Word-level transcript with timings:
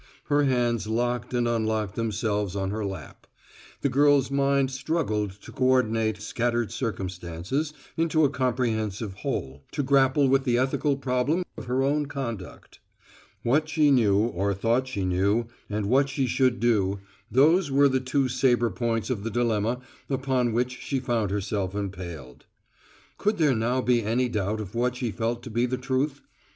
Her 0.29 0.45
hands 0.45 0.87
locked 0.87 1.31
and 1.31 1.47
unlocked 1.47 1.93
themselves 1.93 2.55
on 2.55 2.71
her 2.71 2.83
lap. 2.83 3.27
The 3.81 3.87
girl's 3.89 4.31
mind 4.31 4.69
was 4.69 4.73
struggling 4.73 5.31
to 5.39 5.51
coordinate 5.51 6.19
scattered 6.23 6.71
circumstances 6.71 7.71
into 7.95 8.23
a 8.25 8.29
comprehensible 8.31 9.13
whole, 9.19 9.63
to 9.73 9.83
grapple 9.83 10.27
with 10.27 10.43
the 10.43 10.57
ethical 10.57 10.97
problem 10.97 11.43
of 11.55 11.65
her 11.65 11.83
own 11.83 12.07
conduct. 12.07 12.79
What 13.43 13.69
she 13.69 13.91
knew, 13.91 14.17
or 14.21 14.55
thought 14.55 14.87
she 14.87 15.05
knew 15.05 15.45
and 15.69 15.85
what 15.85 16.09
she 16.09 16.25
should 16.25 16.59
do 16.59 16.99
those 17.29 17.69
were 17.69 17.87
the 17.87 17.99
two 17.99 18.27
saber 18.27 18.71
points 18.71 19.11
of 19.11 19.23
the 19.23 19.29
dilemma 19.29 19.81
upon 20.09 20.51
which 20.51 20.79
she 20.79 20.99
found 20.99 21.29
herself 21.29 21.75
impaled. 21.75 22.47
Could 23.19 23.37
there 23.37 23.53
now 23.53 23.81
be 23.81 24.01
any 24.01 24.29
doubt 24.29 24.61
of 24.61 24.73
what 24.73 24.95
she 24.95 25.11
felt 25.11 25.43
to 25.43 25.51
be 25.51 25.67
the 25.67 25.77
truth? 25.77 26.21